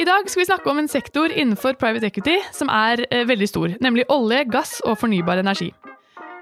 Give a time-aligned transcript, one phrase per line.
[0.00, 3.48] I dag skal vi snakke om en sektor innenfor private equity som er eh, veldig
[3.50, 5.68] stor, nemlig olje, gass og fornybar energi.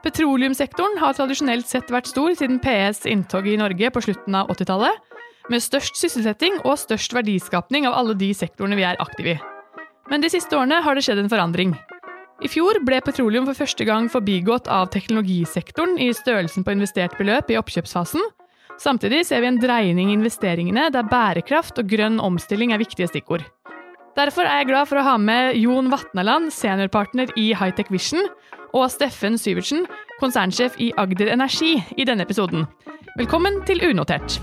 [0.05, 5.03] Petroleumssektoren har tradisjonelt sett vært stor siden PS inntog i Norge på slutten av 80-tallet,
[5.51, 9.37] med størst sysselsetting og størst verdiskapning av alle de sektorene vi er aktive i.
[10.07, 11.75] Men de siste årene har det skjedd en forandring.
[12.39, 17.51] I fjor ble petroleum for første gang forbigått av teknologisektoren i størrelsen på investert beløp
[17.51, 18.23] i oppkjøpsfasen,
[18.79, 23.43] Samtidig ser vi en dreining i investeringene der bærekraft og grønn omstilling er viktige stikkord.
[24.15, 28.23] Derfor er jeg glad for å ha med Jon Vatnaland, seniorpartner i Hightech Vision,
[28.77, 29.83] og Steffen Syvertsen,
[30.21, 32.67] konsernsjef i Agder Energi, i denne episoden.
[33.19, 34.39] Velkommen til Unotert.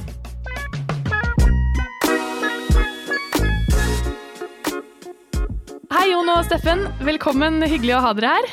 [5.95, 6.83] Hei, Jon og Steffen.
[7.07, 7.61] Velkommen.
[7.63, 8.49] Hyggelig å ha dere her.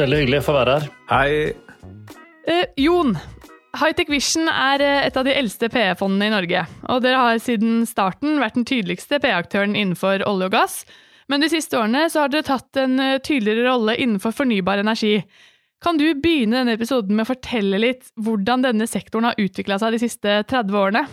[0.00, 0.88] Veldig hyggelig å få være her.
[1.12, 2.08] Hei.
[2.48, 3.18] Eh, Jon,
[3.78, 6.64] Hightech Vision er eh, et av de eldste PE-fondene i Norge.
[6.90, 10.80] og Dere har siden starten vært den tydeligste PE-aktøren innenfor olje og gass.
[11.30, 15.20] Men de siste årene har dere tatt en eh, tydeligere rolle innenfor fornybar energi.
[15.80, 19.94] Kan du begynne denne episoden med å fortelle litt hvordan denne sektoren har utvikla seg
[19.94, 21.06] de siste 30 årene?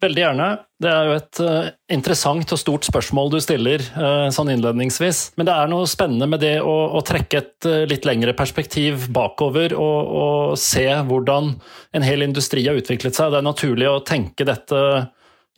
[0.00, 0.46] Veldig gjerne.
[0.80, 5.34] Det er jo et uh, interessant og stort spørsmål du stiller uh, sånn innledningsvis.
[5.36, 9.10] Men det er noe spennende med det å, å trekke et uh, litt lengre perspektiv
[9.12, 11.52] bakover og, og, se hvordan
[11.92, 13.28] en hel industri har utviklet seg.
[13.28, 14.80] Det er naturlig å tenke dette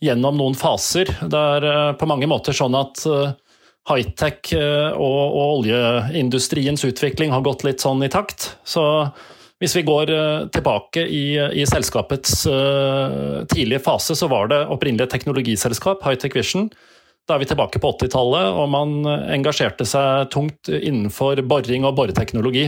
[0.03, 1.07] gjennom noen faser.
[1.23, 2.99] Det er på mange måter sånn at
[3.87, 8.57] high-tech og, og oljeindustriens utvikling har gått litt sånn i takt.
[8.67, 8.83] Så
[9.63, 15.07] hvis vi går eh, tilbake i, i selskapets uh, tidlige fase, så var det opprinnelig
[15.07, 16.67] et teknologiselskap, Hightech Vision.
[17.23, 22.67] Da er vi tilbake på 80-tallet, og man engasjerte seg tungt innenfor boring og boreteknologi.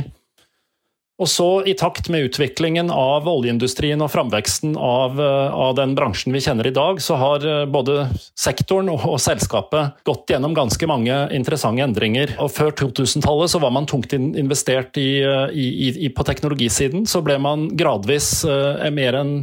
[1.16, 6.36] Og så, i takt med utviklingen av oljeindustrien og framveksten av, eh, av, den bransjen
[6.36, 11.16] vi kjenner i dag, så har eh, både sektoren og, selskapet gått gjennom ganske mange
[11.32, 12.36] interessante endringer.
[12.44, 17.08] Og Før 2000-tallet så var man tungt investert i, eh, i, i, på teknologisiden.
[17.08, 18.44] Så ble man gradvis
[18.92, 19.38] mer enn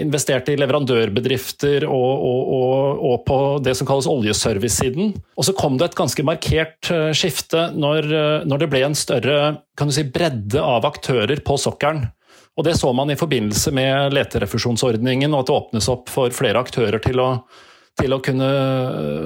[0.00, 5.12] investert i leverandørbedrifter og, og, og, og, på det som kalles oljeservice-siden.
[5.38, 8.98] Og så kom det et ganske markert eh, skifte når, eh, når det ble en
[8.98, 9.38] større
[9.94, 12.08] si, bredde av aktører på sokkelen.
[12.54, 16.60] Og det så man i forbindelse med leterefusjonsordningen, og at det åpnes opp for flere
[16.62, 17.28] aktører til å,
[17.98, 18.50] til å kunne,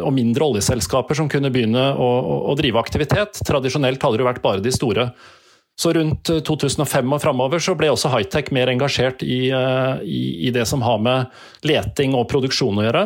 [0.00, 2.08] og mindre oljeselskaper som kunne begynne å,
[2.48, 3.42] å drive aktivitet.
[3.44, 5.10] Tradisjonelt hadde det vært bare de store.
[5.78, 10.22] Så rundt 2005 eh, og framover så ble også high-tech mer engasjert i, eh, i,
[10.48, 13.04] i, det som har med leting og produksjon å gjøre.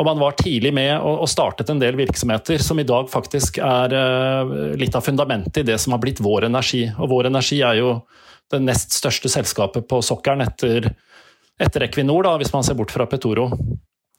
[0.00, 3.92] Og man var tidlig med og, startet en del virksomheter som i dag faktisk er
[3.92, 6.84] uh, litt av fundamentet i det som har blitt Vår Energi.
[6.94, 7.90] Og Vår Energi er jo
[8.54, 10.86] det nest største selskapet på sokkelen etter,
[11.60, 13.50] etter Equinor, da, hvis man ser bort fra Petoro.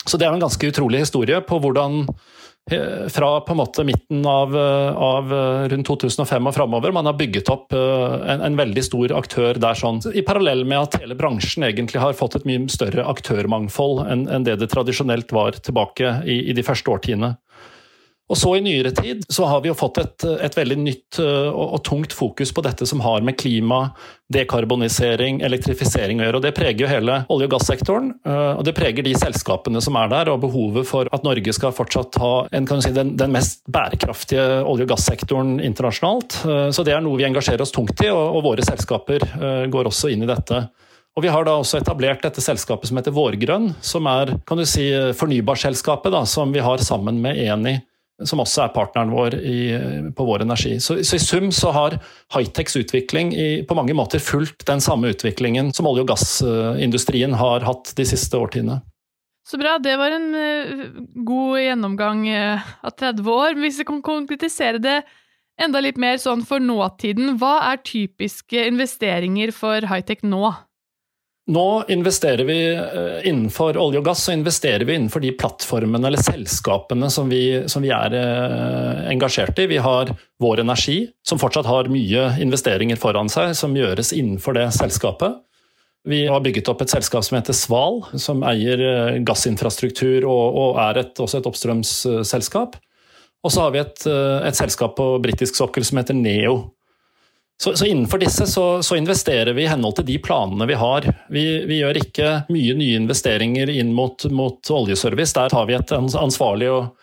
[0.03, 2.50] Så det er en ganske utrolig historie på hvordan Eh,
[3.09, 6.91] fra på en måte midten av, eh, av eh, rundt 2005 og framover.
[6.91, 10.99] Man har bygget opp en, en, veldig stor aktør der, sånn, i parallell med at
[11.01, 15.57] hele bransjen egentlig har fått et mye større aktørmangfold enn, enn det det tradisjonelt var
[15.57, 17.33] tilbake i, i de første årtiene.
[18.31, 21.49] Og så I nyere tid så har vi jo fått et, et veldig nytt uh,
[21.51, 23.81] og, og, tungt fokus på dette som har med klima,
[24.31, 26.39] dekarbonisering, elektrifisering å gjøre.
[26.39, 28.13] og Det preger jo hele olje- og gassektoren.
[28.23, 31.75] Uh, og Det preger de selskapene som er der, og behovet for at Norge skal
[31.75, 36.39] fortsatt ha en, si, den, den, mest bærekraftige olje- og gassektoren internasjonalt.
[36.47, 39.27] Uh, så Det er noe vi engasjerer oss tungt i, og, og våre selskaper
[39.71, 40.63] går også inn i dette.
[41.19, 44.63] Og Vi har da også etablert dette selskapet som heter Vårgrønn, som er kan du
[44.63, 44.87] si,
[45.19, 47.81] fornybarselskapet da, som vi har sammen med Eni
[48.27, 49.59] som også er partneren vår i,
[50.15, 50.77] på Vår Energi.
[50.83, 51.97] Så, så, i sum så har
[52.35, 57.67] Hightechs utvikling i, på mange måter fulgt den samme utviklingen som olje- og gassindustrien har
[57.67, 58.81] hatt de siste årtiene.
[59.47, 60.83] Så bra, det var en uh,
[61.27, 63.57] god gjennomgang uh, av 30 år.
[63.59, 65.01] Hvis vi kan konkretisere det
[65.61, 70.53] enda litt mer sånn for nåtiden, hva er typiske investeringer for hightech nå?
[71.49, 76.21] Nå investerer vi eh, innenfor olje og gass, så investerer vi innenfor de plattformene eller
[76.21, 79.65] selskapene som vi, som vi er eh, engasjert i.
[79.71, 84.67] Vi har Vår Energi, som fortsatt har mye investeringer foran seg, som gjøres innenfor det
[84.77, 85.39] selskapet.
[86.05, 90.79] Vi har bygget opp et selskap som heter Sval, som eier eh, gassinfrastruktur og, og
[90.85, 92.77] er et, også et oppstrømsselskap.
[93.41, 94.05] Og så har vi et,
[94.45, 96.59] et selskap på britisk sokkel som heter Neo,
[97.61, 101.05] så, så, innenfor disse så, så, investerer vi i henhold til de planene vi har.
[101.29, 105.35] Vi, vi gjør ikke mye nye investeringer inn mot, mot oljeservice.
[105.37, 106.95] Der tar vi et ansvarlig og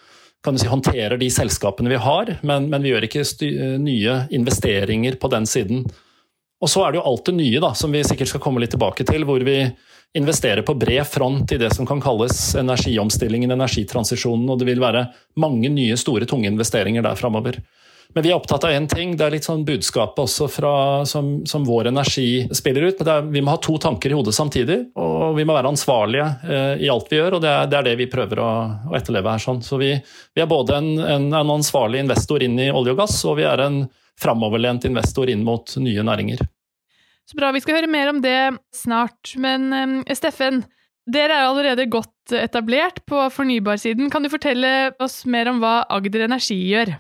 [0.43, 3.25] kan du si, håndterer de selskapene vi har, men, men vi gjør ikke
[3.83, 5.87] nye investeringer på den siden.
[6.59, 8.75] Og så er det jo alt det nye, da, som vi sikkert skal komme litt
[8.75, 9.61] tilbake til, hvor vi
[10.19, 15.07] investere på bred front i det som kan kalles energiomstillingen, energitransisjonen, og det vil være
[15.39, 17.61] mange nye, store, tunge investeringer der framover.
[18.17, 20.73] Men vi er opptatt av én ting, det er litt sånn budskapet også fra,
[21.07, 23.03] som, som, vår energi spiller ut.
[23.03, 26.29] men er, Vi må ha to tanker i hodet samtidig, og vi må være ansvarlige
[26.49, 27.37] eh, i alt vi gjør.
[27.37, 28.51] og Det er det, er det vi prøver å,
[28.89, 29.43] å, etterleve her.
[29.45, 29.61] sånn.
[29.65, 29.93] Så vi,
[30.33, 33.45] vi er både en, en, en, ansvarlig investor inn i olje og gass, og vi
[33.49, 33.83] er en
[34.19, 36.41] framoverlent investor inn mot nye næringer.
[37.29, 37.53] Så bra.
[37.53, 38.39] Vi skal høre mer om det
[38.75, 39.35] snart.
[39.37, 40.63] Men um, Steffen,
[41.05, 44.09] dere er allerede godt etablert på fornybarsiden.
[44.09, 46.97] Kan du fortelle oss mer om hva Agder Energi gjør?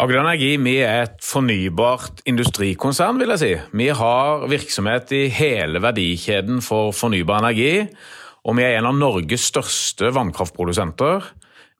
[0.00, 3.50] Agder Energi vi er et fornybart industrikonsern, vil jeg si.
[3.76, 7.84] Vi har virksomhet i hele verdikjeden for fornybar energi.
[8.48, 11.28] Og vi er en av Norges største vannkraftprodusenter.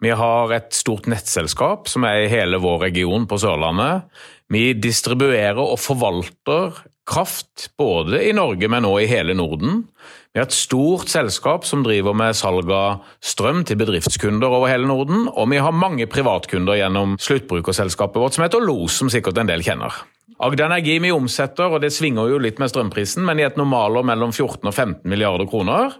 [0.04, 4.04] Vi har et stort nettselskap som er i hele vår region på Sørlandet.
[4.52, 6.76] Vi distribuerer og forvalter
[7.08, 9.86] kraft både i Norge, men også i hele Norden.
[10.30, 14.86] Vi har et stort selskap som driver med salg av strøm til bedriftskunder over hele
[14.86, 19.50] Norden, og vi har mange privatkunder gjennom sluttbrukerselskapet vårt som heter Los, som sikkert en
[19.50, 19.96] del kjenner.
[20.38, 24.06] Agder Energi vi omsetter, og det svinger jo litt med strømprisen, men i et normalår
[24.06, 25.98] mellom 14 og 15 milliarder kroner.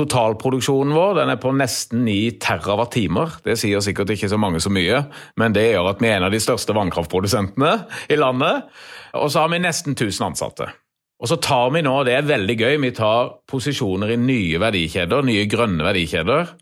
[0.00, 3.38] Totalproduksjonen vår er på nesten 9 TWh.
[3.44, 5.04] Det sier sikkert ikke så mange så mye,
[5.36, 7.76] men det gjør at vi er en av de største vannkraftprodusentene
[8.08, 8.64] i landet.
[9.12, 10.72] Og så har vi nesten 1000 ansatte.
[11.18, 15.26] Og så tar vi nå, det er veldig gøy, vi tar posisjoner i nye verdikjeder,
[15.26, 16.52] nye grønne verdikjeder.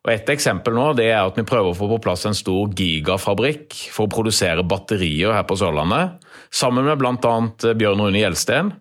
[0.00, 2.72] Og Et eksempel nå det er at vi prøver å få på plass en stor
[2.74, 6.16] gigafabrikk for å produsere batterier her på Sørlandet,
[6.50, 7.34] sammen med bl.a.
[7.76, 8.72] Bjørn Rune Gjelsten.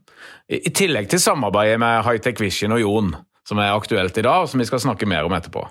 [0.49, 3.11] I tillegg til samarbeidet med Hightech Vision og Jon,
[3.45, 5.67] som er aktuelt i dag, og som vi skal snakke mer om etterpå.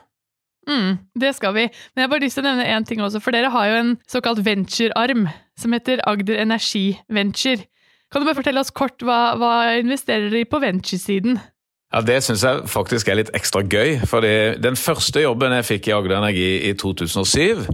[0.68, 1.64] Mm, det skal vi.
[1.66, 3.80] Men jeg har bare lyst til å nevne én ting også, for dere har jo
[3.80, 5.26] en såkalt venturearm
[5.58, 7.64] som heter Agder Energi Venture.
[8.08, 11.40] Kan du bare fortelle oss kort hva, hva investerer dere i på venturesiden?
[11.88, 14.00] Ja, Det syns jeg faktisk er litt ekstra gøy.
[14.04, 17.64] fordi Den første jobben jeg fikk i Agder Energi i 2007,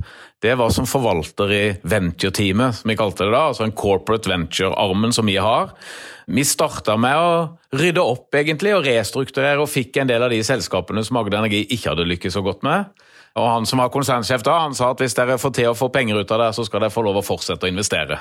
[0.43, 3.49] det var som forvalter i venture-teamet, som vi kalte det da.
[3.49, 5.73] Altså en corporate venture-armen som vi har.
[6.27, 7.33] Vi starta med å
[7.75, 11.65] rydde opp egentlig og restrukturere, og fikk en del av de selskapene som Agder Energi
[11.75, 12.91] ikke hadde lykkes så godt med.
[13.35, 15.89] Og Han som var konsernsjef da, han sa at hvis dere får til å få
[15.91, 18.21] penger ut av det, så skal dere få lov å fortsette å investere.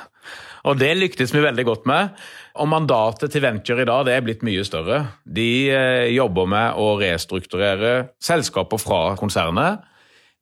[0.65, 2.15] Og Det lyktes vi veldig godt med.
[2.57, 5.04] Og Mandatet til Venture i dag det er blitt mye større.
[5.25, 9.86] De eh, jobber med å restrukturere selskaper fra konsernet.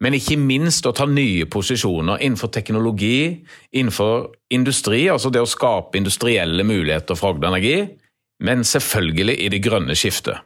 [0.02, 3.44] Men ikke minst å ta nye posisjoner innenfor teknologi,
[3.76, 7.76] innenfor industri, altså det å skape industrielle muligheter for Agder Energi,
[8.42, 10.42] men selvfølgelig i det grønne skiftet.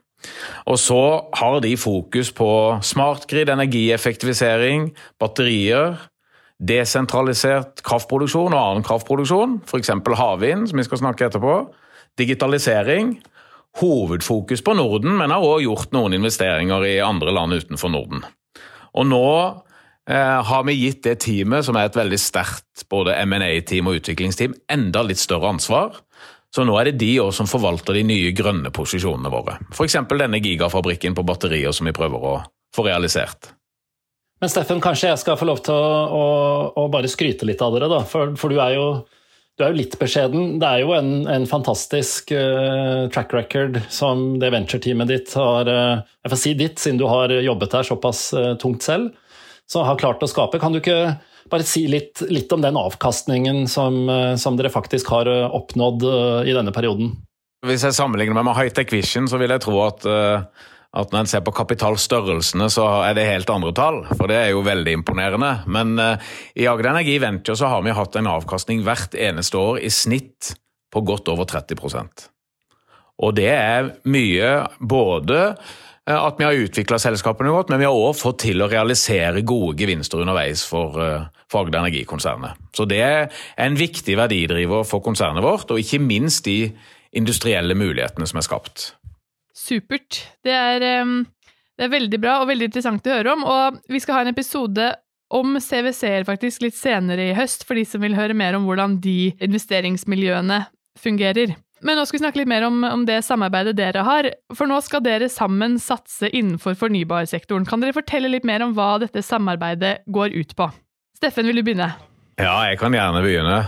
[0.69, 1.01] Og så
[1.39, 2.49] har de fokus på
[2.85, 4.89] smartgrid, energieffektivisering,
[5.21, 5.99] batterier,
[6.59, 9.91] desentralisert kraftproduksjon og annen kraftproduksjon, f.eks.
[10.19, 11.57] havvind, som vi skal snakke etterpå,
[12.19, 13.17] digitalisering.
[13.81, 18.21] Hovedfokus på Norden, men har òg gjort noen investeringer i andre land utenfor Norden.
[18.95, 19.25] Og nå
[20.07, 24.55] eh, har vi gitt det teamet, som er et veldig sterkt både M&A-team og utviklingsteam,
[24.71, 25.99] enda litt større ansvar.
[26.55, 29.57] Så nå er det de òg som forvalter de nye grønne posisjonene våre.
[29.75, 29.97] F.eks.
[30.07, 32.35] denne gigafabrikken på batterier som vi prøver å
[32.75, 33.51] få realisert.
[34.39, 36.23] Men Steffen, kanskje jeg skal få lov til å, å,
[36.79, 38.01] å bare skryte litt av dere, da.
[38.07, 38.87] For, for du, er jo,
[39.57, 40.57] du, er jo, litt beskjeden.
[40.61, 46.03] Det er jo en, en fantastisk uh, track record som det venture-teamet ditt har uh,
[46.23, 49.11] Jeg får si ditt, siden du har jobbet her såpass uh, tungt selv.
[49.67, 50.59] Så har klart å skape.
[50.61, 51.17] Kan du ikke
[51.49, 56.05] bare si litt, litt om den avkastningen som, eh, som, dere faktisk har eh, oppnådd
[56.09, 57.13] eh, i denne perioden.
[57.65, 61.29] Hvis jeg sammenligner meg med Hightech Vision, så vil jeg tro at, at når en
[61.31, 63.97] ser på kapitalstørrelsene, så er det helt andre tall.
[64.11, 65.49] For det er jo veldig imponerende.
[65.65, 69.89] Men i Agder Energi Venture så har vi hatt en avkastning hvert eneste år i
[69.89, 70.51] snitt
[70.93, 72.27] på godt over 30%
[73.25, 75.41] Og det er mye både
[76.05, 79.73] at vi har utvikla selskapene godt, men vi har òg fått til å realisere gode
[79.81, 81.01] gevinster underveis for,
[81.53, 82.59] eh, Energi-konsernet.
[82.75, 86.71] Så det er en viktig verdidriver for konsernet vårt, og ikke minst de
[87.15, 88.91] industrielle mulighetene som er skapt.
[89.55, 90.25] Supert.
[90.43, 94.19] Det er, det er veldig bra og veldig interessant å høre om, og vi skal
[94.19, 94.89] ha en episode
[95.33, 98.99] om CWC-er faktisk litt senere i høst, for de som vil høre mer om hvordan
[99.03, 100.65] de investeringsmiljøene
[101.01, 101.55] fungerer.
[101.85, 104.29] Men nå skal vi snakke litt mer om, om, det samarbeidet dere har.
[104.55, 107.67] For nå skal dere sammen satse innenfor fornybarsektoren.
[107.67, 110.69] Kan dere fortelle litt mer om hva dette samarbeidet går ut på?
[111.15, 111.93] Steffen, vil du begynne?
[112.35, 113.59] Ja, jeg kan gjerne begynne.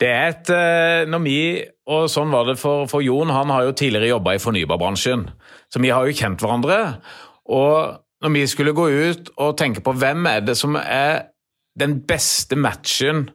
[0.00, 1.38] Det er et eh, Når vi,
[1.92, 5.26] og sånn var det for, for Jon, han har jo tidligere jobba i fornybarbransjen.
[5.68, 6.78] Så vi har jo kjent hverandre.
[7.52, 11.26] Og når vi skulle gå ut og tenke på hvem er det som er
[11.76, 13.26] den beste matchen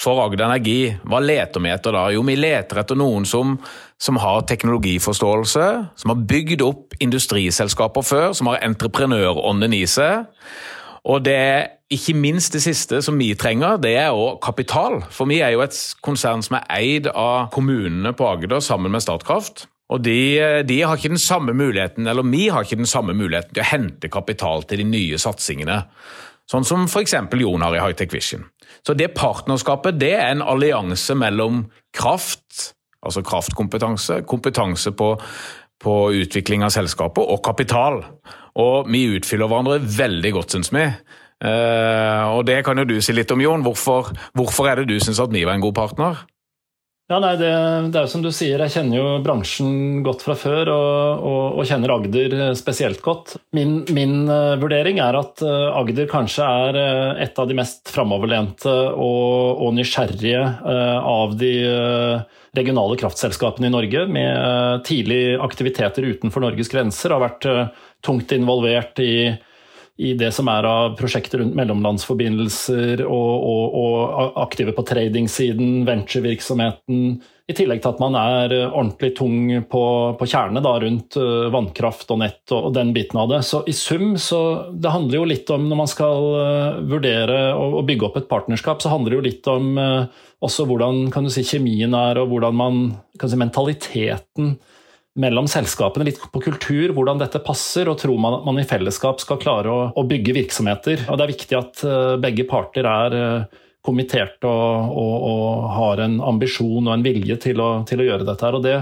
[0.00, 2.06] for Agder Energi, hva leter vi etter da?
[2.14, 3.58] Jo, vi leter etter noen som,
[4.00, 5.66] som har teknologiforståelse,
[6.00, 10.30] som har bygd opp industriselskaper før, som har entreprenørånden i seg.
[11.08, 15.00] Og det er ikke minst det siste som vi trenger, det er òg kapital.
[15.10, 19.04] For vi er jo et konsern som er eid av kommunene på Agder sammen med
[19.04, 19.66] Statkraft.
[19.90, 23.56] Og de, de, har ikke den samme muligheten, eller vi har ikke den samme muligheten
[23.56, 25.80] til å hente kapital til de nye satsingene.
[26.50, 27.16] Sånn som f.eks.
[27.38, 28.44] Jon har i Hightech Vision.
[28.86, 31.64] Så det partnerskapet det er en allianse mellom
[31.96, 32.70] kraft,
[33.02, 35.12] altså kraftkompetanse, kompetanse på,
[35.80, 38.02] på utvikling av selskapet, og kapital.
[38.60, 40.86] Og vi utfyller hverandre veldig godt, syns vi.
[41.40, 43.64] Uh, og det kan jo du si litt om, Jon.
[43.64, 46.20] Hvorfor, hvorfor er det du syns at vi var en god partner?
[47.10, 47.48] Ja, nei, det,
[47.90, 51.56] det, er jo som du sier, jeg kjenner jo bransjen godt fra før, og, og,
[51.58, 53.32] og kjenner Agder spesielt godt.
[53.56, 56.78] Min, min uh, vurdering er at uh, Agder kanskje er
[57.26, 61.52] et av de mest framoverlente og, og, nysgjerrige av de
[62.54, 67.16] regionale kraftselskapene i Norge, med tidlig aktiviteter utenfor Norges grenser.
[67.16, 67.48] Har vært
[68.06, 69.14] tungt involvert i
[70.00, 77.18] i det som er av prosjekter rundt mellomlandsforbindelser og, og, og aktive på tradingsiden, venturevirksomheten.
[77.50, 79.36] I tillegg til at man er ordentlig tung
[79.68, 79.84] på,
[80.16, 83.42] på kjerne da, rundt uh, vannkraft og nett og, og, den biten av det.
[83.44, 84.40] Så i sum så
[84.72, 88.80] Det handler jo litt om, når man skal uh, vurdere å bygge opp et partnerskap,
[88.80, 89.70] så handler det jo litt om
[90.40, 92.82] også hvordan kan du si, kjemien er, og hvordan man
[93.20, 94.54] kan si, mentaliteten
[95.18, 99.22] mellom selskapene, litt på kultur, hvordan dette passer, og tror man at man i fellesskap
[99.22, 101.04] skal klare å, å bygge virksomheter.
[101.08, 106.02] Og Det er viktig at uh, begge parter er uh, kommitterte og, og, og, har
[106.04, 108.46] en ambisjon og en vilje til å, til å gjøre dette.
[108.46, 108.76] her, og det,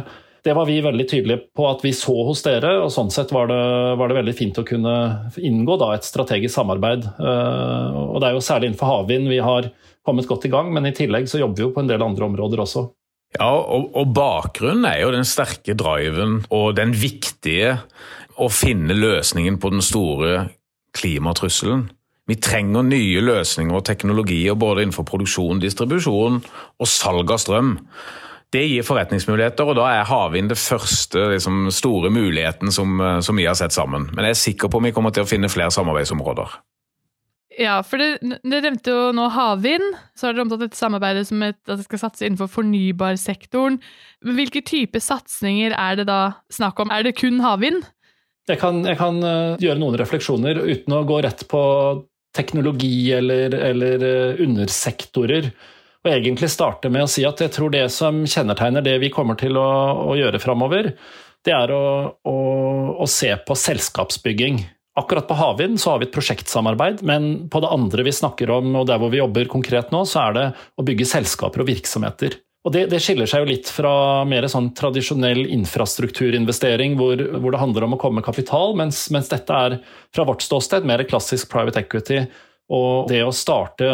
[0.45, 3.49] det var vi veldig tydelige på at vi så hos dere, og sånn sett var
[3.51, 3.63] det,
[4.01, 4.95] var det veldig fint å kunne
[5.41, 7.09] inngå da, et strategisk samarbeid.
[7.17, 9.73] Uh, og Det er jo særlig innenfor havvind vi har
[10.05, 12.29] kommet godt i gang, men i tillegg så jobber vi jo på en del andre
[12.29, 12.89] områder også.
[13.37, 17.77] Ja, og, og, bakgrunnen er jo den sterke driven og den viktige
[18.39, 20.47] å finne løsningen på den store
[20.97, 21.89] klimatrusselen.
[22.29, 27.77] Vi trenger nye løsninger og teknologier både innenfor produksjon, distribusjon og salg av strøm.
[28.53, 33.45] Det gir forretningsmuligheter, og da er havvind det første liksom, store muligheten som, som vi
[33.49, 34.09] har sett sammen.
[34.15, 36.57] Men jeg er sikker på om vi kommer til å finne flere samarbeidsområder.
[37.59, 39.97] Ja, for Dere nevnte jo nå havvind.
[40.15, 43.81] Så har dere omtalt dette samarbeidet som et, at det skal satse innenfor fornybarsektoren.
[44.37, 46.21] Hvilke type satsinger er det da
[46.55, 46.93] snakk om?
[46.95, 47.83] Er det kun havvind?
[48.49, 51.63] Jeg kan, jeg kan uh, gjøre noen refleksjoner uten å gå rett på
[52.37, 55.51] teknologi eller, eller uh, undersektorer.
[56.07, 59.37] Og egentlig starte med å si at jeg tror det som kjennetegner det vi kommer
[59.41, 59.69] til å,
[60.09, 60.93] å gjøre framover,
[61.45, 61.85] det er å,
[62.23, 62.37] å,
[63.03, 64.63] å se på selskapsbygging.
[64.99, 68.73] Akkurat på havvind så har vi et prosjektsamarbeid, men på det andre vi snakker om,
[68.81, 72.41] og der hvor vi jobber konkret nå, så er det å bygge selskaper og virksomheter.
[72.67, 77.63] Og det, det skiller seg jo litt fra mer sånn tradisjonell infrastrukturinvestering, hvor, hvor, det
[77.63, 79.79] handler om å komme med kapital, mens, mens dette er
[80.15, 82.25] fra vårt ståsted mer klassisk private equity
[82.69, 83.87] og det å starte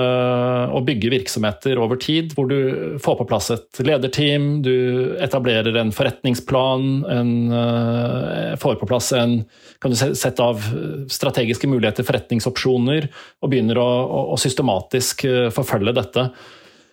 [0.74, 5.92] og bygge virksomheter over tid, hvor du får på plass et lederteam, du etablerer en
[5.94, 9.36] forretningsplan, en, uh, får på plass en
[9.78, 10.66] kan du sette av
[11.12, 13.06] strategiske muligheter, forretningsopsjoner,
[13.44, 16.28] og begynner å, å, å systematisk uh, forfølge dette.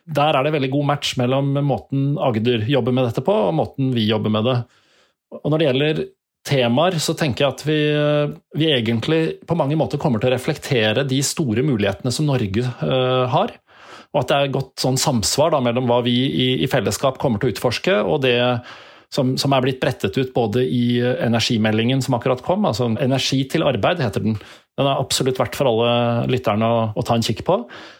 [0.06, 3.90] Der er det veldig god match mellom måten Agder jobber med dette på, og måten
[3.98, 4.60] vi jobber med det.
[5.42, 6.08] Og når det gjelder
[6.48, 7.80] temaer, så tenker jeg at vi,
[8.58, 13.28] vi, egentlig på mange måter kommer til å reflektere de store mulighetene som Norge uh,
[13.32, 13.54] har.
[14.12, 17.40] Og at det er godt sånn samsvar da, mellom hva vi i, i, fellesskap kommer
[17.40, 18.38] til å utforske, og det
[19.12, 23.66] som, som, er blitt brettet ut både i energimeldingen som akkurat kom, altså Energi til
[23.68, 24.38] arbeid heter den.
[24.82, 25.92] Den er absolutt verdt for alle
[26.32, 27.58] lytterne å, å, ta en kikk på.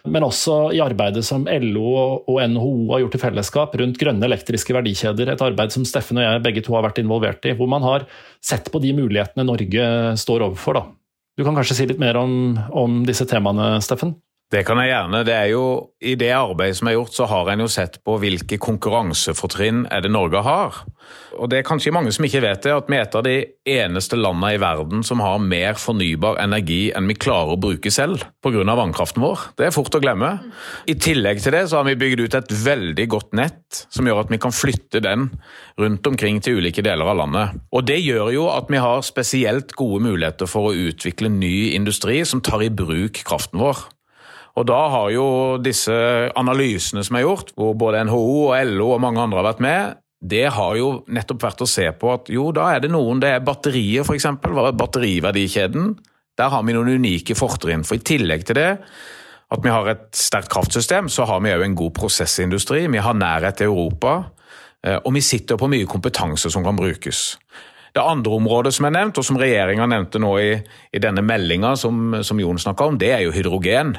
[0.10, 1.92] Men også i arbeidet som LO
[2.26, 5.30] og NHO har gjort i fellesskap rundt grønne elektriske verdikjeder.
[5.34, 7.54] Et arbeid som Steffen og jeg begge to har vært involvert i.
[7.58, 8.08] Hvor man har
[8.42, 9.88] sett på de mulighetene Norge
[10.22, 10.80] står overfor.
[10.80, 10.88] Da.
[11.38, 14.18] Du kan kanskje si litt mer om, om disse temaene, Steffen?
[14.52, 15.22] Det kan jeg gjerne.
[15.24, 15.64] Det er jo,
[16.04, 20.04] I det arbeidet som er gjort, så har en jo sett på hvilke konkurransefortrinn er
[20.04, 20.82] det Norge har.
[21.40, 23.36] Og Det er kanskje mange som ikke vet det, at vi er et av de
[23.72, 28.26] eneste landene i verden som har mer fornybar energi enn vi klarer å bruke selv
[28.44, 28.66] pga.
[28.76, 29.56] vannkraften vår.
[29.56, 30.34] Det er fort å glemme.
[30.86, 34.26] I tillegg til det så har vi bygd ut et veldig godt nett som gjør
[34.26, 35.30] at vi kan flytte den
[35.80, 37.56] rundt omkring til ulike deler av landet.
[37.72, 42.20] Og Det gjør jo at vi har spesielt gode muligheter for å utvikle ny industri
[42.26, 43.88] som tar i bruk kraften vår.
[44.60, 45.26] Og da har jo
[45.64, 45.94] disse
[46.38, 50.02] analysene som er gjort, hvor både NHO og LO og mange andre har vært med,
[50.22, 53.32] det har jo nettopp vært å se på at jo, da er det noen Det
[53.32, 54.28] er batterier, f.eks.
[54.44, 55.96] Hva er batteriverdikjeden?
[56.38, 57.86] Der har vi noen unike fortrinn.
[57.88, 58.70] For i tillegg til det
[59.52, 62.86] at vi har et sterkt kraftsystem, så har vi òg en god prosessindustri.
[62.88, 64.32] Vi har nærhet til Europa,
[64.86, 67.36] eh, og vi sitter på mye kompetanse som kan brukes.
[67.92, 70.54] Det andre området som er nevnt, og som regjeringa nevnte nå i,
[70.96, 73.98] i denne meldinga som, som Jon snakka om, det er jo hydrogen.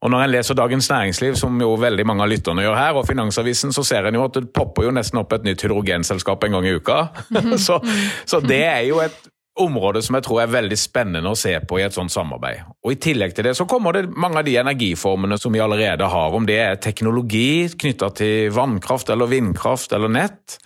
[0.00, 3.08] Og Når en leser Dagens Næringsliv, som jo veldig mange av lytterne gjør her, og
[3.08, 6.56] Finansavisen, så ser en jo at det popper jo nesten opp et nytt hydrogenselskap en
[6.56, 7.02] gang i uka.
[7.66, 7.76] så,
[8.24, 9.28] så det er jo et
[9.60, 12.64] område som jeg tror er veldig spennende å se på i et sånt samarbeid.
[12.80, 16.08] Og I tillegg til det så kommer det mange av de energiformene som vi allerede
[16.08, 16.32] har.
[16.36, 20.56] Om det er teknologi knytta til vannkraft eller vindkraft eller nett,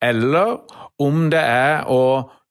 [0.00, 0.58] eller
[1.02, 2.02] om det er å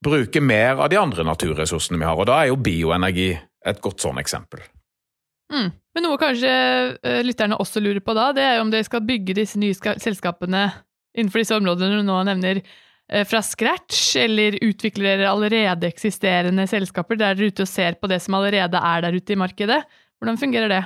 [0.03, 2.17] bruke mer av de andre naturressursene vi har.
[2.19, 3.31] Og Da er jo bioenergi
[3.67, 4.61] et godt sånn eksempel.
[5.53, 5.69] Mm.
[5.95, 6.49] Men noe kanskje
[6.97, 10.67] uh, lytterne også lurer på da, det er om dere skal bygge disse nye selskapene
[11.17, 12.59] innenfor disse områdene du nå nevner,
[13.13, 17.97] uh, fra scratch, eller utvikler dere allerede eksisterende selskaper der dere er ute og ser
[17.97, 19.81] på det som allerede er der ute i markedet?
[20.19, 20.83] Hvordan fungerer det?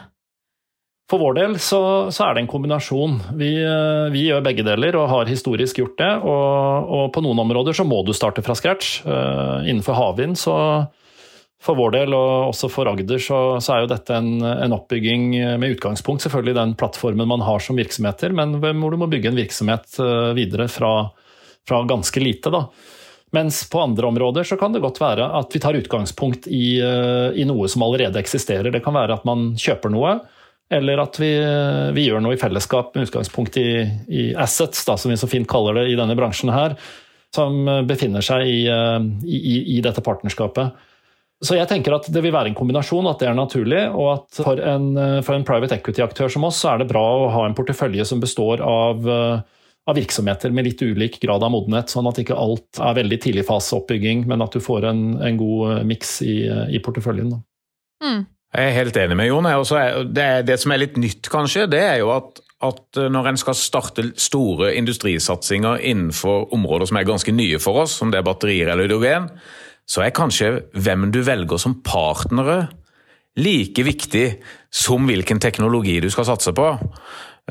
[1.11, 1.81] For vår del så,
[2.13, 3.17] så er det en kombinasjon.
[3.35, 6.11] Vi, uh, vi, gjør begge deler og har historisk gjort det.
[6.21, 9.01] Og, og, på noen områder så må du starte fra scratch.
[9.65, 10.55] innenfor havvind så
[11.61, 15.27] for vår del, og også for Agder, så, så er jo dette en, en, oppbygging
[15.61, 19.37] med utgangspunkt selvfølgelig den plattformen man har som virksomheter, men hvor du må bygge en
[19.37, 20.95] virksomhet eh, videre fra,
[21.67, 22.49] fra ganske lite.
[22.53, 22.65] da.
[23.37, 27.37] Mens på andre områder så kan det godt være at vi tar utgangspunkt i, eh,
[27.37, 28.73] i noe som allerede eksisterer.
[28.73, 30.17] Det kan være at man kjøper noe,
[30.71, 31.29] eller at vi,
[31.93, 35.49] vi gjør noe i fellesskap med utgangspunkt i, i assets, da, som vi så fint
[35.51, 36.73] kaller det i denne bransjen her,
[37.35, 40.87] som befinner seg i, eh, i, i dette partnerskapet.
[41.41, 43.81] Så jeg tenker at det vil være en kombinasjon, at det er naturlig.
[43.97, 44.91] Og at for en,
[45.25, 48.21] for en private equity-aktør som oss, så er det bra å ha en portefølje som
[48.21, 52.99] består av, av, virksomheter med litt ulik grad av modenhet, sånn at ikke alt er
[52.99, 57.33] veldig tidligfaseoppbygging, men at du får en, en god miks i, i, porteføljen.
[58.05, 58.21] Mm.
[58.51, 59.49] Jeg er helt enig med Jon.
[60.13, 63.57] Det, det, som er litt nytt, kanskje, det er jo at, at når en skal
[63.57, 68.69] starte store industrisatsinger innenfor områder som er ganske nye for oss, som det er batterier
[68.69, 69.31] eller hydrogen,
[69.91, 72.69] så er kanskje hvem du velger som partnere
[73.39, 74.25] like viktig
[74.71, 76.67] som hvilken teknologi du skal satse på.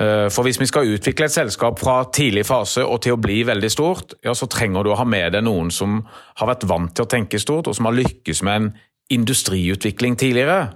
[0.00, 3.42] Eh, for hvis vi skal utvikle et selskap fra tidlig fase og til å bli
[3.48, 6.00] veldig stort, ja, så trenger du å ha med deg noen som
[6.40, 8.70] har vært vant til å tenke stort, og som har lykkes med en
[9.10, 10.70] industriutvikling tidligere.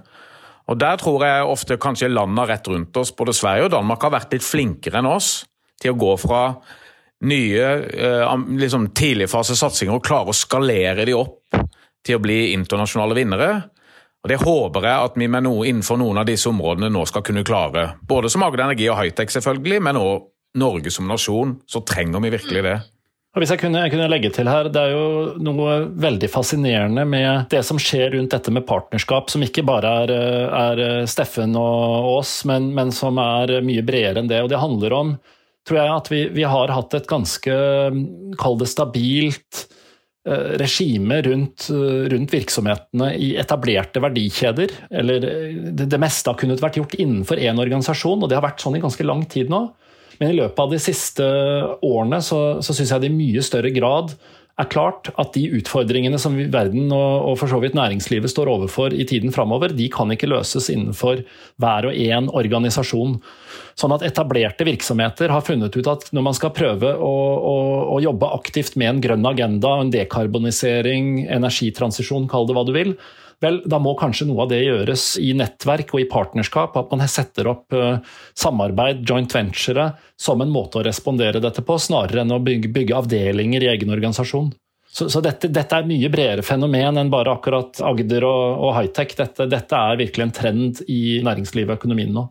[0.67, 4.11] Og Der tror jeg ofte kanskje landene rett rundt oss, både Sverige og Danmark, har
[4.17, 5.45] vært litt flinkere enn oss
[5.81, 6.41] til å gå fra
[7.27, 11.57] nye eh, liksom tidligfasesatsinger og klare å skalere de opp
[12.05, 13.49] til å bli internasjonale vinnere.
[14.25, 17.25] Og Det håper jeg at vi med noe innenfor noen av disse områdene nå skal
[17.25, 17.91] kunne klare.
[18.09, 21.59] Både som Agder Energi og Hightech, selvfølgelig, men òg Norge som nasjon.
[21.67, 22.75] Så trenger vi virkelig det.
[23.35, 27.03] Og hvis jeg kunne, jeg kunne, legge til her, Det er jo noe veldig fascinerende
[27.05, 30.13] med det som skjer rundt dette med partnerskap, som ikke bare er,
[30.55, 34.39] er Steffen og oss, men, men, som er mye bredere enn det.
[34.41, 35.17] Og Det handler om
[35.65, 37.55] tror jeg at vi, vi har hatt et ganske,
[38.39, 39.63] kall det stabilt,
[40.27, 44.75] eh, regime rundt, eh, rundt, virksomhetene i etablerte verdikjeder.
[45.01, 48.45] Eller eh, det, det meste har kunnet vært gjort innenfor én organisasjon, og det har
[48.45, 49.65] vært sånn i ganske lang tid nå.
[50.19, 51.25] Men i løpet av de siste
[51.83, 54.13] årene så, så syns jeg det i mye større grad
[54.55, 58.93] er klart at de utfordringene som verden og, og for så vidt næringslivet står overfor
[58.95, 61.25] i tiden framover, de kan ikke løses innenfor
[61.59, 63.17] hver og en organisasjon.
[63.75, 67.57] Sånn at etablerte virksomheter har funnet ut at når man skal prøve å, å,
[67.97, 72.95] å jobbe aktivt med en grønn agenda, en dekarbonisering, energitransisjon, kall det hva du vil,
[73.43, 76.77] Vel, da må kanskje noe av det gjøres i nettverk og i partnerskap.
[76.79, 77.97] At man setter opp uh,
[78.37, 82.99] samarbeid, joint venture, som en måte å respondere dette på, snarere enn å bygge, bygge
[83.01, 84.53] avdelinger i egen organisasjon.
[84.95, 89.17] Så, så dette, dette, er mye bredere fenomen enn bare akkurat Agder og, og high-tech.
[89.19, 92.29] Dette, dette, er virkelig en trend i næringslivet og økonomien nå.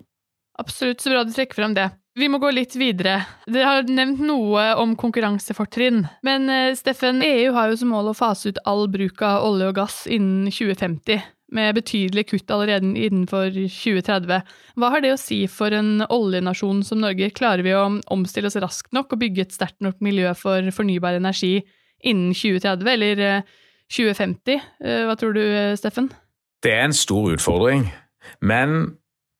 [0.62, 1.90] Absolutt, så bra du trekker frem det.
[2.14, 3.16] Vi må gå litt videre.
[3.50, 6.04] Dere har nevnt noe om konkurransefortrinn.
[6.26, 9.72] Men eh, Steffen, EU har jo som mål å fase ut all bruk av olje
[9.72, 11.24] og gass innen 2050,
[11.54, 14.46] med betydelige kutt allerede innenfor 2030.
[14.78, 17.32] Hva har det å si for en oljenasjon som Norge?
[17.34, 21.18] Klarer vi å omstille oss raskt nok og bygge et sterkt nok miljø for fornybar
[21.18, 21.56] energi
[22.06, 23.24] innen 2030, eller
[23.90, 24.54] 2050?
[24.54, 25.42] Eh, eh, hva tror du,
[25.82, 26.12] Steffen?
[26.62, 27.88] Det er en stor utfordring.
[28.38, 28.94] Men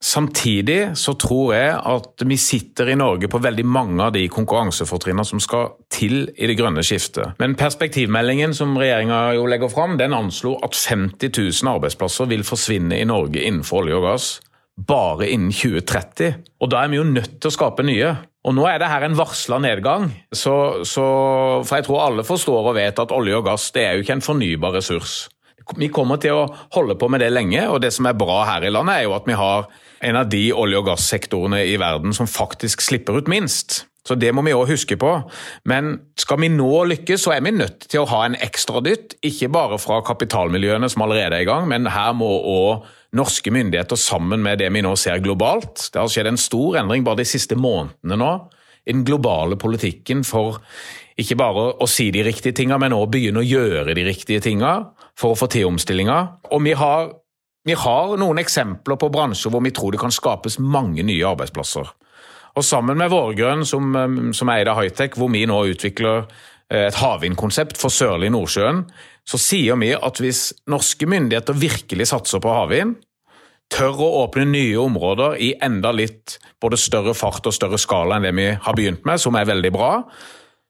[0.04, 5.24] Samtidig så tror jeg at vi sitter i Norge på veldig mange av de konkurransefortrinnene
[5.24, 7.38] som skal til i det grønne skiftet.
[7.40, 13.08] Men perspektivmeldingen som regjeringa legger fram, den anslo at 50 000 arbeidsplasser vil forsvinne i
[13.08, 14.28] Norge innenfor olje og gass
[14.74, 16.34] bare innen 2030.
[16.60, 18.10] Og da er vi jo nødt til å skape nye.
[18.44, 20.10] Og nå er det her en varsla nedgang.
[20.34, 21.04] Så, så,
[21.64, 24.18] for jeg tror alle forstår og vet at olje og gass det er jo ikke
[24.18, 25.22] en fornybar ressurs.
[25.80, 28.66] Vi kommer til å holde på med det lenge, og det som er bra her
[28.68, 29.70] i landet, er jo at vi har
[30.04, 33.84] en av de olje- og gassektorene i verden som faktisk slipper ut minst.
[34.04, 35.10] Så det må vi òg huske på.
[35.64, 39.16] Men skal vi nå lykkes, så er vi nødt til å ha en ekstra dytt.
[39.24, 42.84] Ikke bare fra kapitalmiljøene som allerede er i gang, men her må òg
[43.16, 45.88] norske myndigheter sammen med det vi nå ser globalt.
[45.88, 48.34] Det har skjedd en stor endring bare de siste månedene nå
[48.84, 50.60] i den globale politikken for
[51.20, 54.90] ikke bare å si de riktige tingene, men også begynne å gjøre de riktige tingene
[55.18, 56.18] for å få til omstillinga.
[56.52, 57.12] Og vi har,
[57.64, 61.88] vi har noen eksempler på bransjer hvor vi tror det kan skapes mange nye arbeidsplasser.
[62.54, 63.94] Og sammen med Vårgrønn, som,
[64.36, 68.84] som eier av Hightech, hvor vi nå utvikler eh, et havvindkonsept for sørlig Nordsjøen,
[69.26, 72.94] så sier vi at hvis norske myndigheter virkelig satser på havvind,
[73.72, 78.28] tør å åpne nye områder i enda litt både større fart og større skala enn
[78.28, 79.90] det vi har begynt med, som er veldig bra,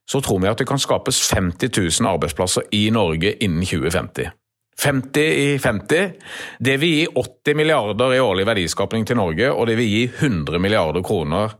[0.09, 4.31] så tror vi at det kan skapes 50 000 arbeidsplasser i Norge innen 2050.
[4.79, 6.11] 50 i 50.
[6.59, 10.59] Det vil gi 80 milliarder i årlig verdiskapning til Norge, og det vil gi 100
[10.59, 11.55] milliarder kroner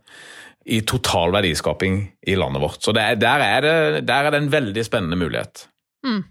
[0.65, 2.82] i total verdiskaping i landet vårt.
[2.84, 5.67] Så er, der, er det, der, er det, en veldig spennende mulighet.
[6.06, 6.23] Mm.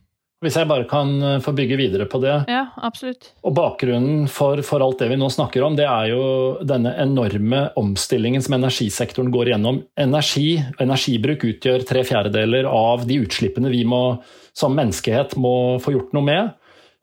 [0.44, 2.34] Hvis jeg bare kan eh, få bygge videre på det.
[2.52, 3.30] Ja, absolutt.
[3.46, 6.24] Og Bakgrunnen for, for, alt det vi nå snakker om, det er jo
[6.66, 9.80] denne enorme omstillingen som energisektoren går igjennom.
[10.00, 14.02] Energi, energibruk utgjør tre fjerdedeler av de utslippene vi må,
[14.52, 16.52] som menneskehet må få gjort noe med.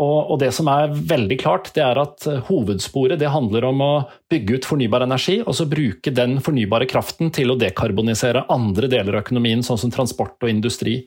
[0.01, 3.91] Og, det som er veldig klart, det er at eh, hovedsporet det handler om å
[4.31, 9.19] bygge ut fornybar energi, og så bruke den fornybare kraften til å dekarbonisere andre deler
[9.19, 11.03] av økonomien, sånn som transport og industri.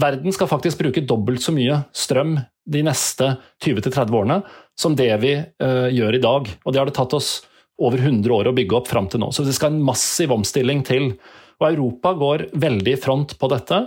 [0.00, 2.36] Verden skal faktisk bruke dobbelt så mye strøm
[2.68, 4.38] de neste 20-30 årene
[4.78, 6.52] som det vi uh, gjør i dag.
[6.64, 7.34] Og det har det tatt oss
[7.82, 9.28] over 100 år å bygge opp fram til nå.
[9.34, 11.12] Så det skal en massiv omstilling til.
[11.60, 13.82] Og Europa går veldig i front på dette.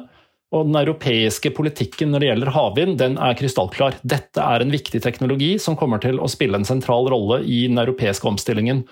[0.53, 3.97] Og den europeiske politikken når det gjelder havvind, den er krystallklar.
[4.05, 7.81] Dette er en viktig teknologi som kommer til å spille en sentral rolle i den
[7.81, 8.83] europeiske omstillingen.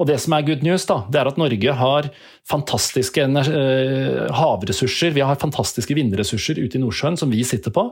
[0.00, 2.08] Og det som er good news, da, det er at Norge har
[2.48, 5.12] fantastiske eh, havressurser.
[5.14, 7.90] Vi har fantastiske vindressurser ute i Nordsjøen som vi sitter på.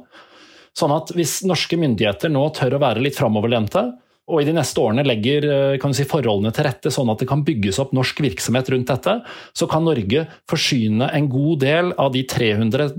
[0.77, 3.85] Sånn at hvis norske myndigheter nå tør å være litt framoverlente,
[4.31, 7.43] og i de neste årene legger eh, si, forholdene til rette sånn at det kan
[7.47, 9.17] bygges opp norsk virksomhet rundt dette,
[9.57, 12.91] så kan Norge forsyne en god del av de 300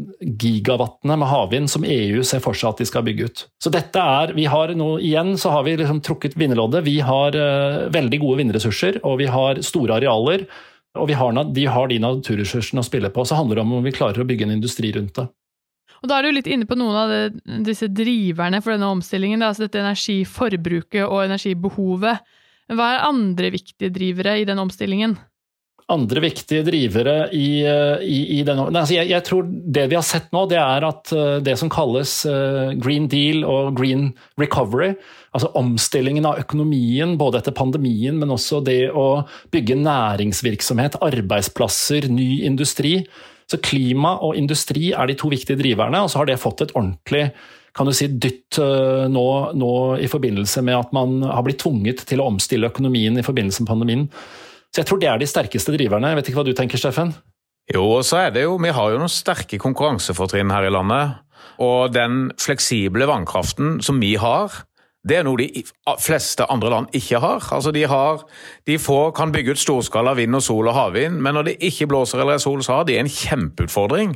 [0.42, 3.46] gigawattene med havvind som EU ser for seg at de skal bygge ut.
[3.64, 6.84] Så dette er, vi har nå Igjen så har vi liksom trukket vinnerloddet.
[6.86, 10.46] Vi har uh, veldig gode vindressurser, og vi har store arealer.
[11.00, 13.24] Og har, de har de naturressursene å spille på.
[13.26, 15.30] Så handler det om om vi klarer å bygge en industri rundt det.
[16.02, 17.26] Og Da er du litt inne på noen av det,
[17.68, 19.44] disse driverne for denne omstillingen.
[19.46, 22.24] Altså dette energiforbruket og energibehovet.
[22.72, 25.18] Hva er andre viktige drivere i den omstillingen?
[25.92, 30.30] Andre viktige drivere i, i, i denne altså jeg, jeg, tror det vi har sett
[30.32, 34.94] nå, det er at eh, det som kalles eh, green deal og green recovery,
[35.36, 42.46] altså omstillingen av økonomien både etter pandemien, men også det å bygge næringsvirksomhet, arbeidsplasser, ny
[42.48, 43.02] industri,
[43.52, 46.76] så klima og industri er de to viktige driverne, og så har det fått et
[46.78, 47.30] ordentlig
[47.78, 52.04] kan du si, dytt eh, nå, nå, i forbindelse med at man har blitt tvunget
[52.08, 54.08] til å omstille økonomien i forbindelse med pandemien.
[54.72, 56.12] Så jeg tror det er de sterkeste driverne.
[56.12, 57.14] Jeg vet ikke hva du tenker, Steffen?
[57.72, 61.22] Jo, og så er det jo, Vi har jo noen sterke konkurransefortrinn her i landet.
[61.62, 64.64] Og den fleksible vannkraften som vi har,
[65.08, 65.64] det er noe de
[66.02, 67.46] fleste andre land ikke har.
[67.56, 68.22] Altså De, har,
[68.70, 71.90] de få kan bygge ut storskala vind og sol og havvind, men når det ikke
[71.90, 74.14] blåser eller er sol, så har de en kjempeutfordring.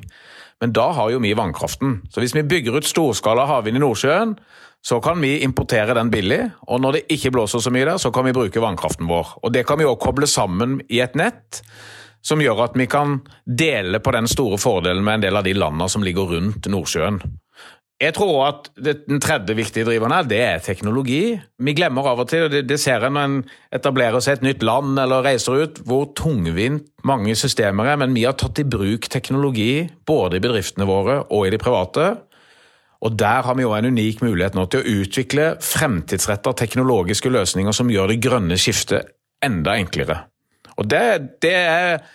[0.61, 2.03] Men da har jo vi vannkraften.
[2.13, 4.37] Så hvis vi bygger ut storskala havvind i Nordsjøen,
[4.85, 6.43] så kan vi importere den billig.
[6.69, 9.39] Og når det ikke blåser så mye der, så kan vi bruke vannkraften vår.
[9.41, 11.63] Og det kan vi òg koble sammen i et nett
[12.25, 15.53] som gjør at vi kan dele på den store fordelen med en del av de
[15.57, 17.19] landene som ligger rundt Nordsjøen.
[18.05, 21.39] Jeg tror at den tredje viktige driveren her, det er teknologi.
[21.57, 23.37] Vi glemmer av og til, og det, det ser en når en
[23.73, 27.97] etablerer seg et nytt land eller reiser ut, hvor tungvint mange systemer er.
[28.01, 32.09] Men vi har tatt i bruk teknologi både i bedriftene våre og i de private.
[33.05, 37.73] Og Der har vi jo en unik mulighet nå til å utvikle fremtidsretta teknologiske løsninger
[37.75, 39.15] som gjør det grønne skiftet
[39.45, 40.23] enda enklere.
[40.77, 41.05] Og det,
[41.41, 42.05] det er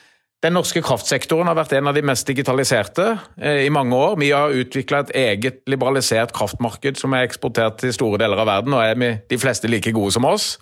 [0.41, 4.15] den norske kraftsektoren har vært en av de mest digitaliserte eh, i mange år.
[4.21, 8.77] Vi har utvikla et eget liberalisert kraftmarked som er eksportert til store deler av verden,
[8.77, 10.55] og er de fleste like gode som oss.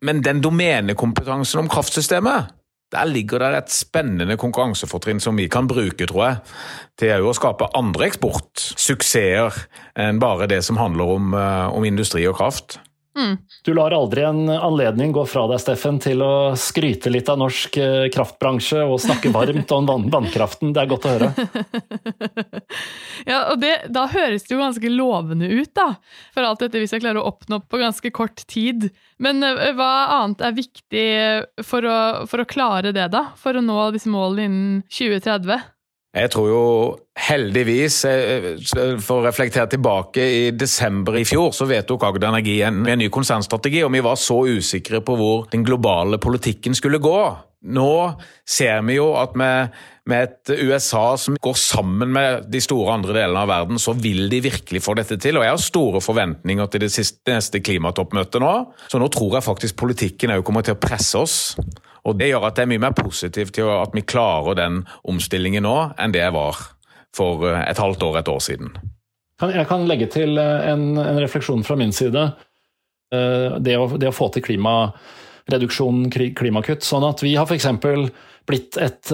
[0.00, 2.54] Men den domenekompetansen om kraftsystemet,
[2.88, 6.38] der ligger det et spennende konkurransefortrinn som vi kan bruke, tror jeg,
[7.04, 9.58] til å skape andre eksportsuksesser
[10.06, 12.78] enn bare det som handler om, eh, om industri og kraft.
[13.18, 13.36] Mm.
[13.64, 17.78] Du lar aldri en anledning gå fra deg, Steffen, til å skryte litt av norsk
[17.82, 20.70] eh, kraftbransje og snakke varmt om vann vannkraften.
[20.74, 21.30] Det er godt å høre.
[23.30, 25.88] ja, og det, Da høres det jo ganske lovende ut, da.
[26.36, 28.90] For alt dette vi skal klare å oppnå på ganske kort tid.
[29.18, 31.08] Men uh, hva annet er viktig
[31.66, 31.98] for å,
[32.30, 33.28] for å klare det, da?
[33.40, 35.66] For å nå disse målene innen 2030?
[36.16, 36.62] Jeg tror jo
[37.20, 38.46] heldigvis, eh,
[39.04, 43.82] for å reflektere tilbake, i desember i fjor så vedtok Agder Energi en, ny konsernstrategi,
[43.84, 47.20] og vi var så usikre på hvor den globale politikken skulle gå.
[47.68, 47.92] Nå
[48.46, 49.74] ser vi jo at med,
[50.06, 54.30] med, et USA som går sammen med de store andre delene av verden, så vil
[54.30, 55.36] de virkelig få dette til.
[55.36, 58.54] Og jeg har store forventninger til det, siste, neste klimatoppmøtet nå.
[58.88, 61.38] Så nå tror jeg faktisk politikken òg kommer til å presse oss.
[62.08, 65.66] Og Det gjør at jeg er mye mer positiv til at vi klarer den omstillingen
[65.66, 66.56] nå, enn det jeg var
[67.16, 68.72] for eh, et halvt år, et år siden.
[69.38, 72.30] Jeg kan legge til eh, en, en refleksjon fra min side.
[73.14, 76.86] Eh, det å, det å få til klimareduksjon, klimakutt.
[76.86, 77.68] Sånn at vi har f.eks.
[78.48, 79.12] blitt et,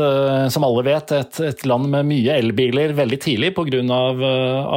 [0.54, 3.82] som alle vet, et, et land med mye elbiler veldig tidlig pga.
[3.90, 4.24] Av,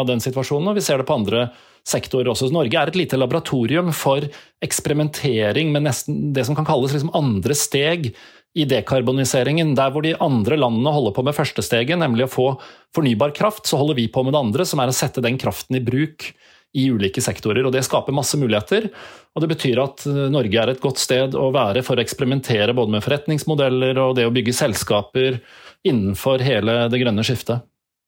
[0.01, 1.49] av den situasjonen, og vi ser det på andre
[1.87, 2.49] sektor også.
[2.53, 4.25] Norge er et lite laboratorium for
[4.63, 8.11] eksperimentering med nesten det som kan kalles liksom andre steg
[8.57, 9.75] i dekarboniseringen.
[9.77, 12.47] Der hvor de andre landene holder på med første steget, nemlig å få
[12.95, 15.79] fornybar kraft, så holder vi på med det andre, som er å sette den kraften
[15.79, 16.31] i bruk
[16.77, 17.65] i ulike sektorer.
[17.65, 18.89] og Det skaper masse muligheter.
[19.35, 22.75] og Det betyr at eh, Norge er et godt sted å være for å eksperimentere
[22.77, 25.39] både med forretningsmodeller og det å bygge selskaper
[25.87, 27.63] innenfor hele det grønne skiftet.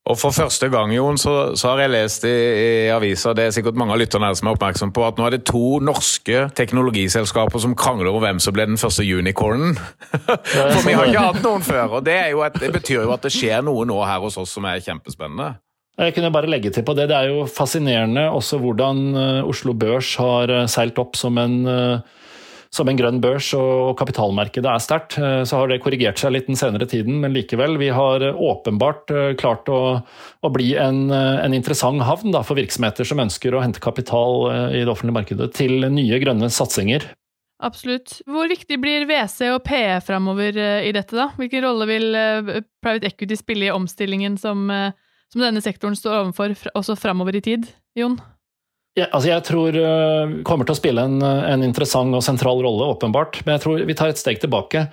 [0.10, 3.54] Og For første gang Jon, så, så har jeg lest i, i avisa, det er
[3.54, 6.48] sikkert mange av lytterne her som er oppmerksom på, at nå er det to norske
[6.58, 9.78] teknologiselskaper som krangler om hvem som ble den første unicornen.
[10.10, 12.00] For vi har ikke hatt noen før.
[12.00, 14.66] og det, et, det, betyr jo at det skjer noe nå her hos oss som
[14.66, 15.54] er kjempespennende.
[16.00, 17.10] Jeg kunne bare legge til på det.
[17.12, 21.58] Det er jo fascinerende også hvordan eh, Oslo Børs har eh, seilt opp som en
[21.68, 22.00] uh,
[22.76, 25.18] som en grønn børs og kapitalmarkedet er sterkt.
[25.18, 27.80] Eh, så har det korrigert seg litt den senere tiden, men likevel.
[27.82, 32.60] Vi har åpenbart eh, klart å, å bli en, eh, en, interessant havn da, for
[32.60, 37.10] virksomheter som ønsker å hente kapital i det offentlige markedet til nye grønne satsinger.
[37.66, 38.22] Absolutt.
[38.30, 41.28] Hvor viktig blir WC og PE framover i dette, da?
[41.36, 42.08] Hvilken rolle vil
[42.80, 44.70] private equity spille i omstillingen som,
[45.28, 47.68] som denne sektoren står overfor, også framover i tid,
[48.00, 48.16] Jon?
[48.98, 52.90] Ja, altså jeg tror uh, kommer til å spille en, en, interessant og sentral rolle,
[52.96, 53.44] åpenbart.
[53.46, 54.88] Men jeg tror vi tar et steg tilbake.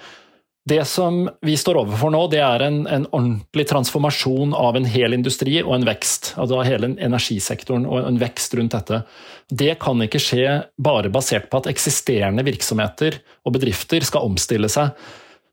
[0.67, 5.15] Det som vi står overfor nå, det er en, en ordentlig transformasjon av en hel
[5.15, 6.33] industri og en vekst.
[6.43, 9.05] Altså hele energisektoren og en vekst rundt dette.
[9.47, 14.91] Det kan ikke skje bare basert på at eksisterende virksomheter og bedrifter skal omstille seg.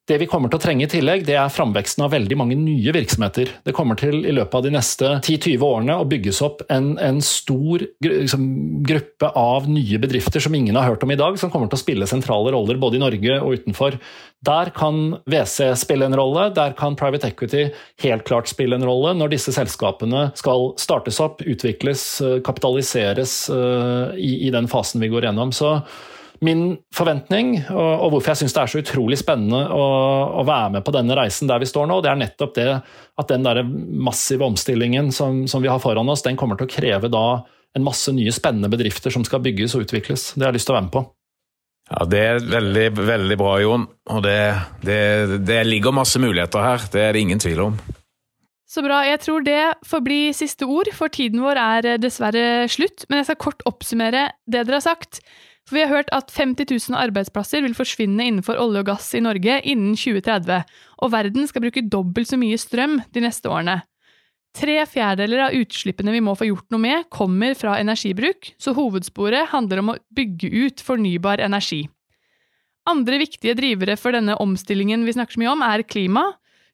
[0.04, 2.92] Det vi kommer til å trenge i tillegg, det er framveksten av veldig mange nye
[2.92, 3.48] virksomheter.
[3.64, 7.22] Det kommer til i løpet av de neste 10-20 årene å bygges opp en, en
[7.24, 8.44] stor liksom,
[8.84, 11.84] gruppe av nye bedrifter som ingen har hørt om i dag, som kommer til å
[11.86, 13.96] spille sentrale roller både i Norge og utenfor.
[14.44, 17.70] Der kan WC spille en rolle, der kan private equity
[18.04, 24.12] helt klart spille en rolle når disse selskapene skal startes opp, utvikles, eh, kapitaliseres uh,
[24.20, 25.56] i, i den fasen vi går gjennom.
[25.56, 25.78] Så
[26.44, 29.84] Min forventning, og, og hvorfor jeg syns det er så utrolig spennende å,
[30.42, 33.32] å, være med på denne reisen der vi står nå, det er nettopp det at
[33.32, 37.12] den der massive omstillingen som, som vi har foran oss, den kommer til å kreve
[37.14, 37.26] da
[37.74, 40.34] en masse nye spennende bedrifter som skal bygges og utvikles.
[40.36, 41.06] Det har jeg lyst til å være med på.
[41.92, 43.88] Ja, Det er veldig, veldig bra, Jon.
[44.14, 44.38] Og det,
[44.86, 45.02] det,
[45.48, 46.86] det ligger masse muligheter her.
[46.94, 47.78] Det er det ingen tvil om.
[48.74, 49.04] Så bra.
[49.06, 53.06] Jeg tror det får bli siste ord, for tiden vår er dessverre slutt.
[53.10, 55.22] Men jeg skal kort oppsummere det dere har sagt.
[55.64, 59.24] For vi har hørt at 50 000 arbeidsplasser vil forsvinne innenfor olje og gass i
[59.24, 60.60] Norge innen 2030,
[61.00, 63.80] og verden skal bruke dobbelt så mye strøm de neste årene.
[64.54, 69.50] Tre fjerdedeler av utslippene vi må få gjort noe med, kommer fra energibruk, så hovedsporet
[69.50, 71.88] handler om å bygge ut fornybar energi.
[72.90, 76.28] Andre viktige drivere for denne omstillingen vi snakker så mye om, er klima,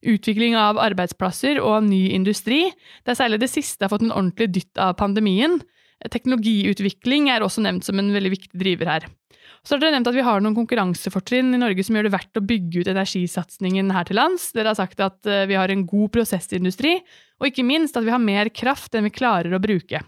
[0.04, 2.66] utvikling av arbeidsplasser og ny industri,
[3.06, 5.60] der særlig det siste har fått en ordentlig dytt av pandemien,
[6.08, 9.08] Teknologiutvikling er også nevnt som en veldig viktig driver her.
[9.66, 12.40] Så har dere nevnt at vi har noen konkurransefortrinn i Norge som gjør det verdt
[12.40, 14.52] å bygge ut energisatsingen her til lands.
[14.56, 16.96] Dere har sagt at eh, vi har en god prosessindustri,
[17.42, 20.02] og ikke minst at vi har mer kraft enn vi klarer å bruke.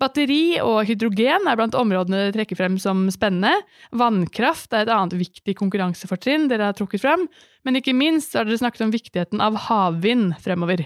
[0.00, 3.52] Batteri og hydrogen er blant områdene dere trekker frem som spennende.
[3.94, 7.28] Vannkraft er et annet viktig konkurransefortrinn dere har trukket frem.
[7.64, 10.82] Men ikke minst har dere snakket om viktigheten av havvind fremover.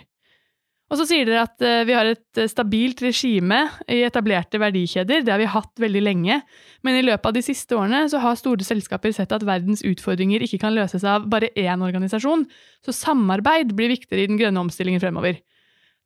[0.89, 3.61] Og så sier dere at eh, vi har et eh, stabilt regime
[3.93, 5.21] i etablerte verdikjeder.
[5.25, 6.39] Det har vi hatt veldig lenge.
[6.87, 10.47] Men i løpet av de siste årene så har store selskaper sett at verdens utfordringer
[10.47, 12.47] ikke kan løses av bare én organisasjon.
[12.87, 15.37] Så samarbeid blir viktigere i den grønne omstillingen fremover.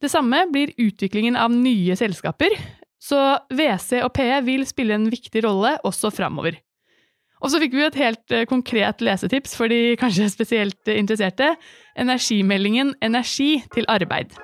[0.02, 2.58] Det samme blir utviklingen av nye selskaper.
[3.02, 3.22] Så
[3.54, 6.58] WC og PE vil spille en viktig rolle også fremover.
[7.42, 11.54] Og så fikk vi et helt eh, konkret lesetips for de kanskje spesielt interesserte.
[11.98, 14.34] Energimeldingen Energi til arbeid.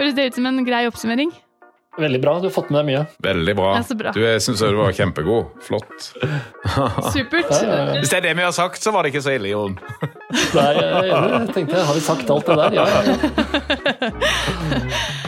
[0.00, 1.32] Høres det ut som en grei oppsummering?
[2.00, 3.00] Veldig bra, du har fått med deg mye.
[3.20, 3.72] Veldig bra.
[3.76, 4.12] Ja, bra.
[4.16, 5.50] Du, jeg syns du var kjempegod.
[5.60, 6.06] Flott.
[7.12, 7.50] Supert.
[7.52, 9.76] Hvis det er det vi har sagt, så var det ikke så ille, Jon.
[10.56, 12.70] Nei, jeg, jeg tenkte, har vi sagt alt det der?
[12.80, 13.12] Ja, ja.